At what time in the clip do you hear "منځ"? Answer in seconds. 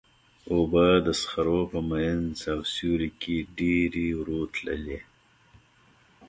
1.89-2.31